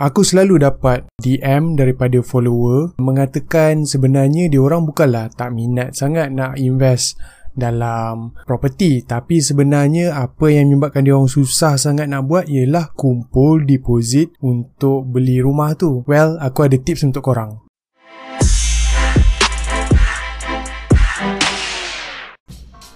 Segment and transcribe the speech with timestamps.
[0.00, 6.56] Aku selalu dapat DM daripada follower mengatakan sebenarnya dia orang bukanlah tak minat sangat nak
[6.56, 7.20] invest
[7.52, 13.60] dalam property tapi sebenarnya apa yang menyebabkan dia orang susah sangat nak buat ialah kumpul
[13.68, 16.00] deposit untuk beli rumah tu.
[16.08, 17.60] Well, aku ada tips untuk korang.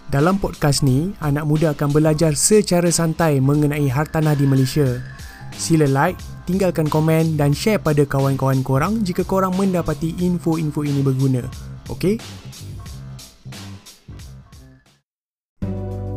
[0.09, 5.05] Dalam podcast ni, anak muda akan belajar secara santai mengenai hartanah di Malaysia.
[5.55, 11.43] Sila like, tinggalkan komen dan share pada kawan-kawan korang jika korang mendapati info-info ini berguna.
[11.89, 12.19] Okey?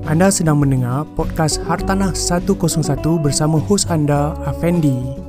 [0.08, 2.56] Anda sedang mendengar podcast Hartanah 101
[3.20, 5.27] bersama hos anda, Afendi.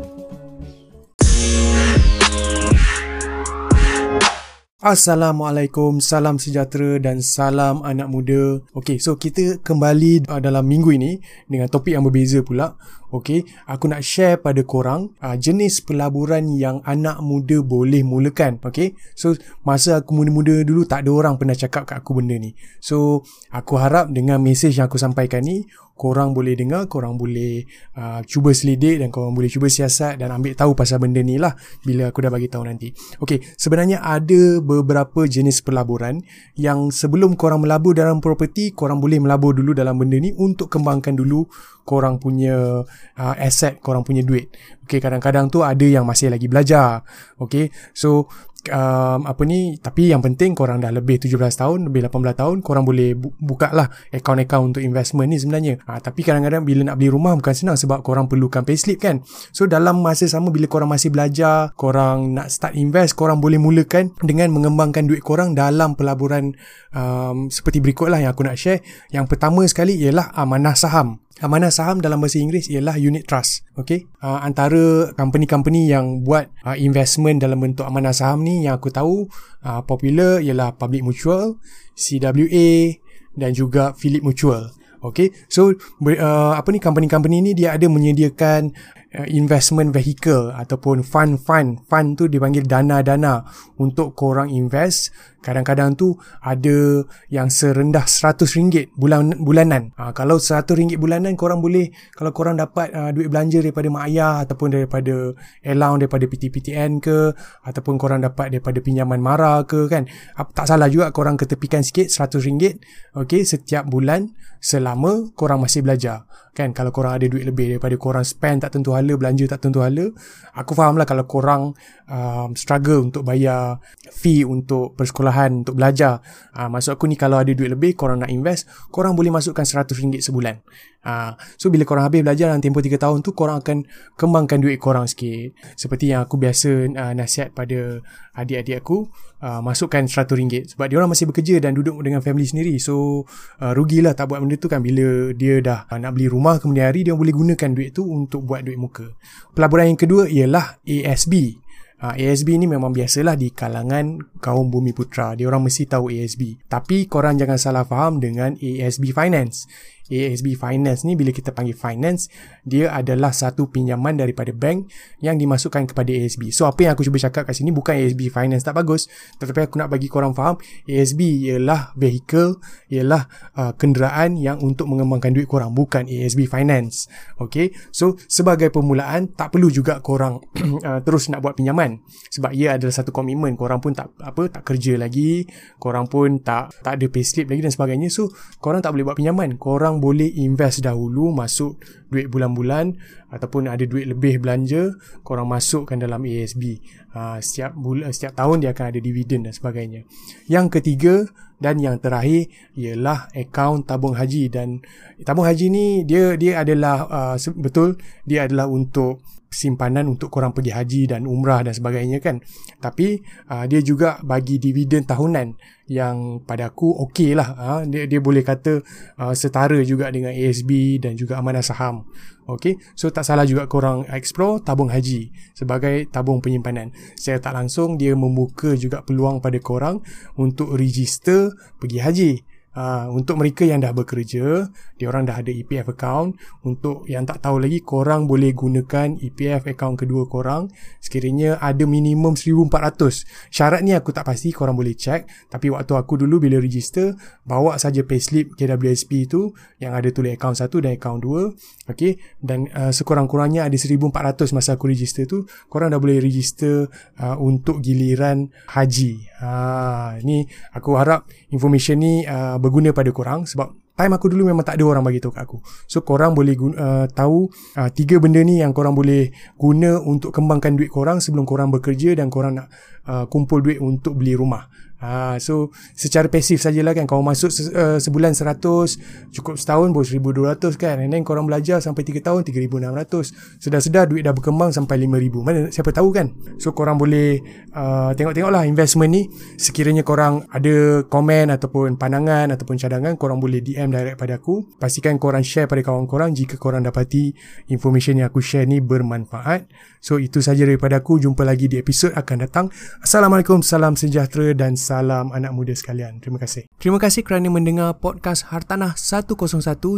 [4.78, 8.62] Assalamualaikum, salam sejahtera dan salam anak muda.
[8.78, 11.18] Okey, so kita kembali uh, dalam minggu ini
[11.50, 12.78] dengan topik yang berbeza pula.
[13.10, 18.62] Okey, aku nak share pada korang uh, jenis pelaburan yang anak muda boleh mulakan.
[18.62, 19.34] Okey, so
[19.66, 22.54] masa aku muda-muda dulu tak ada orang pernah cakap kat aku benda ni.
[22.78, 25.66] So, aku harap dengan mesej yang aku sampaikan ni,
[25.98, 27.66] korang boleh dengar, korang boleh
[27.98, 31.58] uh, cuba selidik dan korang boleh cuba siasat dan ambil tahu pasal benda ni lah
[31.82, 32.94] bila aku dah bagi tahu nanti.
[33.18, 36.22] Okey, sebenarnya ada beberapa jenis pelaburan
[36.54, 41.18] yang sebelum korang melabur dalam properti, korang boleh melabur dulu dalam benda ni untuk kembangkan
[41.18, 41.50] dulu
[41.82, 42.86] korang punya
[43.18, 44.54] uh, asset, korang punya duit.
[44.86, 47.02] Okey, kadang-kadang tu ada yang masih lagi belajar.
[47.42, 48.30] Okey, so
[48.68, 52.84] um, apa ni tapi yang penting korang dah lebih 17 tahun lebih 18 tahun korang
[52.84, 55.80] boleh bu- buka lah account-account untuk investment ni sebenarnya.
[55.88, 59.20] Ha, tapi kadang-kadang bila nak beli rumah bukan senang sebab korang perlukan payslip kan?
[59.52, 64.14] So dalam masa sama bila korang masih belajar korang nak start invest korang boleh mulakan
[64.22, 66.54] dengan mengembangkan duit korang dalam pelaburan
[66.92, 68.80] um, seperti berikut lah yang aku nak share.
[69.10, 73.62] Yang pertama sekali ialah amanah saham Amanah saham dalam bahasa Inggeris ialah unit trust.
[73.78, 74.10] Okay?
[74.18, 79.30] Uh, antara company-company yang buat uh, investment dalam bentuk amanah saham ni yang aku tahu
[79.62, 81.62] uh, popular ialah Public Mutual,
[81.94, 82.98] CWA
[83.38, 84.74] dan juga Philip Mutual.
[84.98, 88.74] Okay, so uh, apa ni company-company ni dia ada menyediakan
[89.14, 91.86] uh, investment vehicle ataupun fund-fund.
[91.86, 93.46] Fund tu dipanggil dana-dana
[93.78, 99.94] untuk korang invest Kadang-kadang tu ada yang serendah RM100 bulan bulanan.
[99.94, 104.42] Ha, kalau RM100 bulanan korang boleh kalau korang dapat uh, duit belanja daripada mak ayah
[104.42, 105.32] ataupun daripada
[105.62, 107.32] allowance daripada PTPTN ke
[107.64, 110.10] ataupun korang dapat daripada pinjaman mara ke kan.
[110.34, 112.82] Tak salah juga korang ketepikan sikit RM100
[113.22, 116.26] okey setiap bulan selama korang masih belajar.
[116.50, 119.78] Kan kalau korang ada duit lebih daripada korang spend tak tentu hala belanja tak tentu
[119.78, 120.10] hala.
[120.58, 121.78] Aku faham lah kalau korang
[122.10, 123.78] um, struggle untuk bayar
[124.10, 126.24] fee untuk persekolahan persekolahan untuk belajar.
[126.56, 130.24] Uh, maksud aku ni kalau ada duit lebih korang nak invest, korang boleh masukkan RM100
[130.24, 130.64] sebulan.
[130.98, 133.86] Uh, so bila korang habis belajar dalam tempoh 3 tahun tu korang akan
[134.18, 135.54] kembangkan duit korang sikit.
[135.78, 138.02] Seperti yang aku biasa uh, nasihat pada
[138.34, 139.06] adik-adik aku,
[139.44, 142.74] uh, masukkan RM100 sebab dia orang masih bekerja dan duduk dengan family sendiri.
[142.82, 143.24] So
[143.62, 146.90] uh, rugilah tak buat benda tu kan bila dia dah uh, nak beli rumah kemudian
[146.90, 149.06] hari dia boleh gunakan duit tu untuk buat duit muka.
[149.54, 151.62] Pelaburan yang kedua ialah ASB.
[151.98, 155.34] Ah, ASB ni memang biasalah di kalangan kaum bumi putra.
[155.34, 156.70] Dia orang mesti tahu ASB.
[156.70, 159.66] Tapi korang jangan salah faham dengan ASB Finance.
[160.08, 162.32] ASB Finance ni bila kita panggil finance
[162.64, 164.88] dia adalah satu pinjaman daripada bank
[165.20, 168.64] yang dimasukkan kepada ASB so apa yang aku cuba cakap kat sini bukan ASB Finance
[168.64, 169.06] tak bagus.
[169.38, 172.58] Tetapi aku nak bagi korang faham ASB ialah vehicle
[172.90, 177.06] ialah uh, kenderaan yang untuk mengembangkan duit korang bukan ASB Finance.
[177.38, 180.40] Ok so sebagai permulaan tak perlu juga korang
[180.88, 182.00] uh, terus nak buat pinjaman.
[182.32, 185.44] Sebab ia adalah satu komitmen korang pun tak apa tak kerja lagi.
[185.78, 188.08] Korang pun tak tak ada payslip lagi dan sebagainya.
[188.10, 189.56] So korang tak boleh buat pinjaman.
[189.60, 191.78] Korang boleh invest dahulu masuk
[192.08, 192.96] duit bulan-bulan
[193.28, 196.80] ataupun ada duit lebih belanja korang masukkan dalam ASB
[197.12, 200.08] ha, setiap bulan setiap tahun dia akan ada dividen dan sebagainya.
[200.48, 201.14] Yang ketiga
[201.58, 202.46] dan yang terakhir
[202.78, 204.50] ialah akaun tabung haji.
[204.50, 204.82] Dan
[205.26, 210.76] tabung haji ni dia dia adalah uh, betul dia adalah untuk simpanan untuk korang pergi
[210.76, 212.38] haji dan umrah dan sebagainya kan.
[212.78, 213.18] Tapi
[213.50, 215.56] uh, dia juga bagi dividen tahunan
[215.88, 217.48] yang pada aku okey lah.
[217.56, 218.84] Uh, dia, dia boleh kata
[219.18, 222.06] uh, setara juga dengan ASB dan juga amanah saham
[222.48, 226.90] okey so tak salah juga korang explore tabung haji sebagai tabung penyimpanan.
[227.14, 230.00] Saya tak langsung dia membuka juga peluang pada korang
[230.40, 232.32] untuk register pergi haji
[232.76, 234.68] Uh, untuk mereka yang dah bekerja,
[235.00, 236.36] diorang dah ada EPF account.
[236.62, 240.70] Untuk yang tak tahu lagi, korang boleh gunakan EPF account kedua korang
[241.02, 243.50] sekiranya ada minimum 1400.
[243.50, 245.26] Syarat ni aku tak pasti, korang boleh check.
[245.50, 247.16] Tapi waktu aku dulu bila register,
[247.48, 251.90] bawa saja payslip KWSP tu yang ada tulis account 1 dan account 2.
[251.90, 252.20] Okay?
[252.38, 255.48] Dan uh, sekurang-kurangnya ada 1400 masa aku register tu.
[255.66, 256.86] Korang dah boleh register
[257.18, 259.28] uh, untuk giliran haji.
[259.38, 260.42] Ha, ni
[260.74, 264.84] aku harap information ni uh, berguna pada korang sebab time aku dulu memang tak ada
[264.84, 265.58] orang bagi tahu kat aku.
[265.88, 267.48] So korang boleh guna, uh, tahu
[267.80, 272.12] uh, tiga benda ni yang korang boleh guna untuk kembangkan duit korang sebelum korang bekerja
[272.12, 272.68] dan korang nak
[273.08, 274.68] uh, kumpul duit untuk beli rumah.
[274.98, 277.06] Ha, so secara pasif sajalah kan.
[277.06, 280.98] Kau masuk se, uh, sebulan 100 Cukup setahun pun 1200 kan.
[280.98, 285.60] And then korang belajar sampai 3 tahun 3600 Sedar-sedar duit dah berkembang sampai 5000 Mana
[285.70, 286.34] siapa tahu kan?
[286.58, 287.38] So korang boleh
[287.78, 289.30] uh, Tengok-tengok lah investment ni.
[289.54, 294.66] Sekiranya korang ada komen Ataupun pandangan Ataupun cadangan Korang boleh DM direct pada aku.
[294.82, 297.30] Pastikan korang share pada kawan korang Jika korang dapati
[297.70, 299.70] Information yang aku share ni bermanfaat.
[300.00, 301.20] So itu saja daripada aku.
[301.20, 302.66] Jumpa lagi di episod akan datang.
[303.02, 306.24] Assalamualaikum Salam sejahtera dan salam anak muda sekalian.
[306.24, 306.64] Terima kasih.
[306.80, 309.36] Terima kasih kerana mendengar podcast Hartanah 101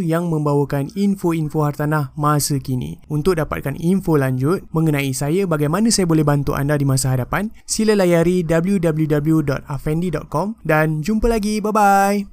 [0.03, 2.99] yang membawakan info-info hartanah masa kini.
[3.07, 7.95] Untuk dapatkan info lanjut mengenai saya bagaimana saya boleh bantu anda di masa hadapan, sila
[7.95, 11.63] layari www.afendi.com dan jumpa lagi.
[11.63, 12.27] Bye-bye.